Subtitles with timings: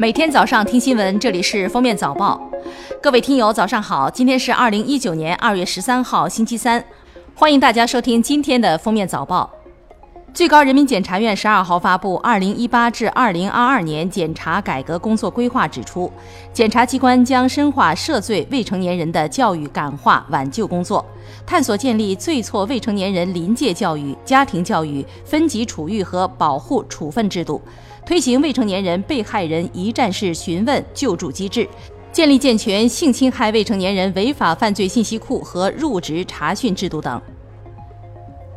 [0.00, 2.40] 每天早上听新闻，这里是封面早报。
[3.02, 4.08] 各位听友，早上好！
[4.08, 6.84] 今天是二零一九年二月十三号，星期三，
[7.34, 9.50] 欢迎大家收听今天的封面早报。
[10.32, 16.12] 最高人民检察院十二号发布《二零一八至二零二二年检察改革工作规划》，指出，
[16.52, 21.04] 检察机关将深化涉罪未成年人的教育感化挽救工作，
[21.44, 27.60] 探索建立罪错未成年人临界教育、家庭教育、分级处遇和保护处分制度，
[28.08, 31.68] 推行未成年人被害人一站式询问救助机制，
[32.10, 37.20] 建立健全性侵害未成年人违法犯罪信息库和入职查询制度等。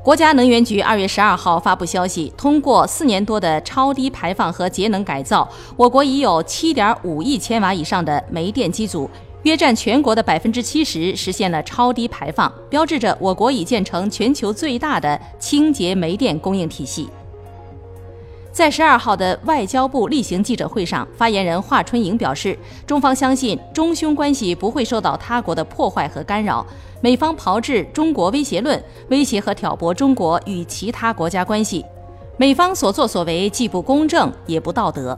[0.01, 9.09] 国家能源局二月十二号发布消息，通过四年多的超低排放和节能改造，我国已有七点五亿千瓦以上的煤电机组，
[9.43, 17.09] 约占全国的百分之七十，实现了超低排放，标志着我国已建成全球最大的清洁煤电供应体系。
[18.51, 26.65] 在十二号的外交部例行记者会上，发言人华春莹表示，中方相信中匈关系不会受到他国的破坏和干扰。
[26.99, 31.85] 美方炮制中国威胁论，威胁和挑拨中国与其他国家关系，
[32.35, 35.17] 美方所作所为既不公正也不道德。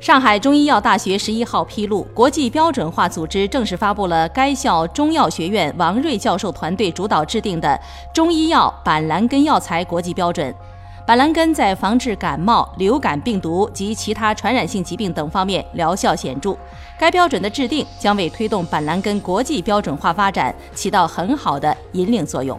[0.00, 7.80] 上海中医药大学十一号披露，国际标准化组织正式发布了该校中药学院王瑞教授团队主导制定的
[8.12, 10.52] 中医药板蓝根药材国际标准。
[11.04, 16.56] 板蓝根在防治感冒、流感病毒及其他传染性疾病等方面疗效显著。
[16.98, 22.58] 该标准的制定将为推动板蓝根国际标准化发展起到很好的引领作用。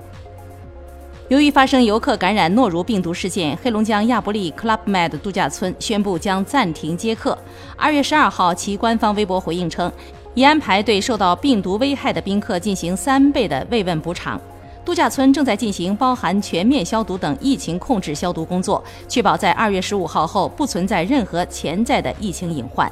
[1.30, 7.38] 由于发生游客感染诺如病毒事件，黑龙江亚布力 Club Med 度假村宣布将暂停接客。
[7.78, 9.89] 二月十二号，其官方微博回应称，
[10.33, 14.39] 已安排对受到病毒危害的宾客进行三倍的慰问补偿。
[14.86, 22.92] 度假村正在进行包含全面消毒等疫情控制消毒工作，确保在二月十五号后不存在任何潜在的疫情隐患。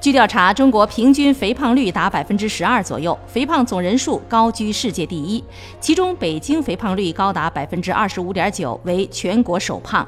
[0.00, 5.42] 据调查，中国平均肥胖率达百分之十二左右，肥胖总人数高居世界第一，
[5.80, 10.06] 其中北京肥胖率高达百分之二十五点九，为全国首胖；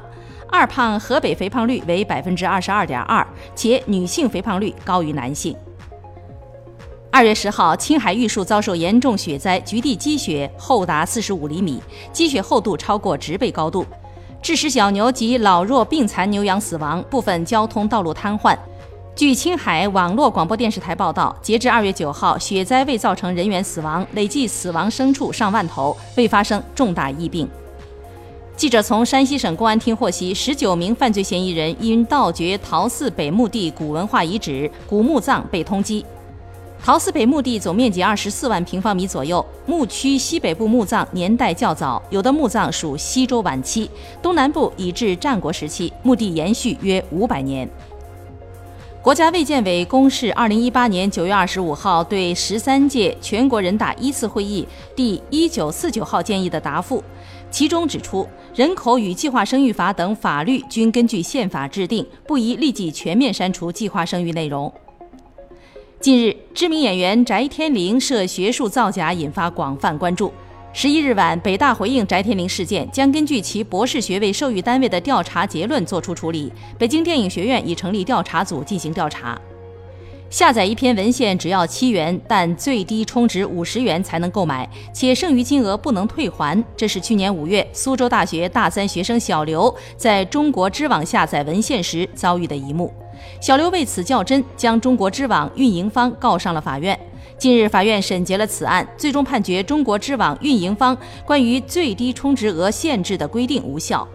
[0.49, 5.55] 二胖河北肥胖率为百分之二十二点二，且女性肥胖率高于男性。
[7.11, 11.81] 二月十号，青海玉树遭受严重雪灾，局地积雪厚达四十五厘米，
[12.13, 13.83] 积雪厚度超过植被高度，
[14.43, 18.55] 致使小牛及老弱病残牛羊死亡，部分交通道路瘫痪。
[19.15, 27.49] 据青海网络广播电视台报道，截至二月九号，雪灾未造成人员死亡，累计死亡牲畜上万头，未发生重大疫病。
[28.55, 36.03] 记者从山西省公安厅获悉，十九名犯罪嫌疑人因盗掘陶寺北墓地古文化遗址、古墓葬被通缉。
[36.81, 43.89] 陶寺北墓地总面积二十四万平方米左右，墓区西北部墓葬年代较早，有的墓葬属西周晚期，
[44.21, 47.69] 东南部已至战国时期，墓地延续约五百年。
[49.01, 57.03] 国家卫健委公示二零一八年九月二十五号对十三届全国人大一次会议第一九四九号建议的答复，
[57.51, 64.71] 其中指出，人口与计划生育法等法律均根据宪法制定，不宜立即全面删除计划生育内容。
[66.01, 70.31] 近日，知名演员翟天临涉学术造假，引发广泛关注。
[70.71, 76.49] 十一日晚，北大回应翟天临事件，将根据其博士学位授予单位的调查结论作出处理。
[76.77, 79.37] 北京电影学院已成立调查组进行调查。
[80.29, 86.63] 下载一篇文献只要七元，但最低充值五十元才能购买，且剩余金额不能退还。
[86.77, 92.93] 这是去年五月苏州大学大三学生小刘在中国知网下载文献时遭遇的一幕。
[93.39, 96.97] 小刘为此较真，将中国知网运营方告上了法院。
[97.37, 104.07] 近日，法院审结了此案，最终判决中国知网运营方关于最低充值额限制的规定无效。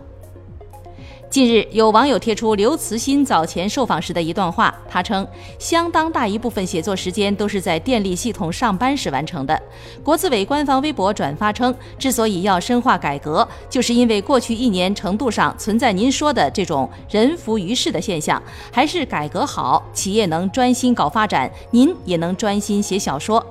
[1.35, 5.27] 近日，有网友贴出刘慈欣早前受访时的一段话，他称，
[5.59, 9.61] 相当大一部分写作时间都是在电力系统上班时完成的。
[10.05, 18.41] 国资委官方微博转发称，之所以要深化改革，就是因为过去一年程度上存在您说的这种人浮于事的现象，
[18.71, 23.45] 还是改革好，企业能专心搞发展，您也能专心写小说。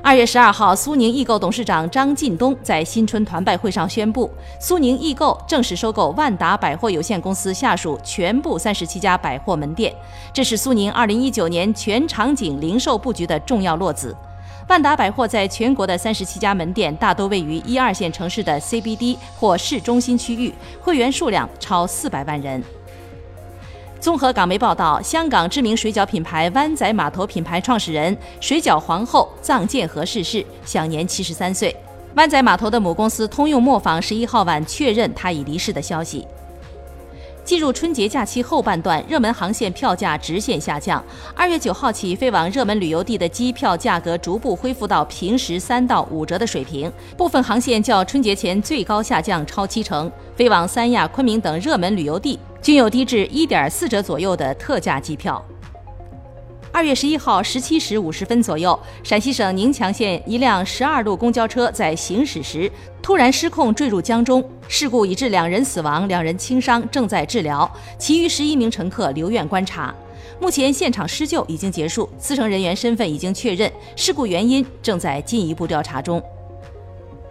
[0.00, 4.30] 二月十二号，苏宁易购董事长张近东在新春团拜会上宣布，
[4.60, 9.92] 苏宁易购正式收购万达百货有限公司下属全部三十七家百货门店，
[10.32, 14.14] 这是苏宁二零一九年全场景零售布局的重要落子。
[14.68, 22.62] 万达百货在全国的三十七家门店大多位于一二线城市的 CBD 或市中心区域，会员数量超四百万人。
[24.08, 31.76] 综合港媒报道，香港知名水饺品牌湾仔码头品牌创始人、水饺皇后臧建和逝世，享年七十三岁。
[32.14, 36.26] 湾仔码头的母公司通用磨坊十一号晚确认他已离世的消息。
[37.44, 41.04] 进入春节假期后半段，热门航线票价直线下降。
[41.34, 50.10] 二月九号起，飞往热门旅游地的机票价格逐步恢复到平时三到五折的水平，部分航线较春节前最高下降超七成。
[50.34, 55.44] 飞往三亚、昆明等热门旅游地均有低至一点四折左右的特价机票。
[56.70, 62.70] 二月十一号十七时五十分左右，陕西省宁强县一辆十二路公交车在行驶时
[63.02, 67.68] 突然失控坠入江中，事故已致两人死亡，两人轻伤，正在治疗，
[67.98, 69.92] 其余十一名乘客留院观察。
[70.40, 76.22] 目前现场施救已经结束，司乘人员身份已经确认，事故原因正在进一步调查中。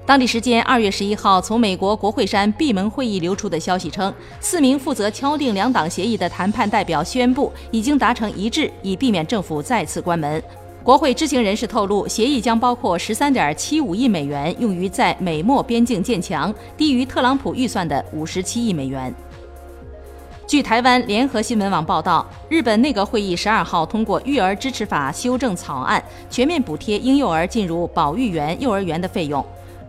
[0.07, 10.41] 当地时间二月十一号，从美国国会山闭门会议流出的消息称，四名负责敲定两党协议的谈判代表宣布已经达成一致，以避免政府再次关门。
[10.81, 19.13] 国会知情人士透露，协议将包括十三点七五亿美元用于在美墨边境建墙，低于特朗普预算的五十七亿美元。
[20.47, 29.45] 据台湾联合新闻网报道，日本内阁会议十二号通过育儿支持法修正草案，全面补贴婴幼儿进入保育园、幼儿园的费用。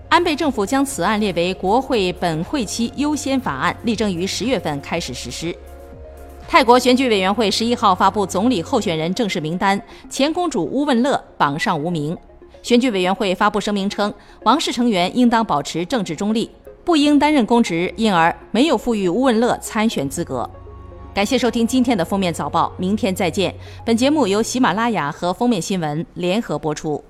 [0.08, 5.54] 安倍政府将此案列为国会本会期优先法案，力争于十月份开始实施。
[6.48, 12.16] 泰国选举委员会十一号发布总理候选人正式名单，前公主乌汶乐榜上无名。
[12.62, 14.12] 选举委员会发布声明称，
[14.44, 16.50] 王室成员应当保持政治中立，
[16.84, 20.48] 不应担任公职，因而没有赋予乌汶乐参选资格。
[21.14, 23.54] 感谢收听今天的封面早报，明天再见。
[23.84, 27.04] 本节目由喜马拉雅和封面新闻联合播出。